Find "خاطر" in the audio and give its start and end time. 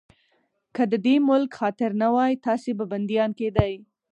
1.59-1.91